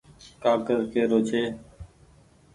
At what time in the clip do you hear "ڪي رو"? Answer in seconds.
0.91-1.19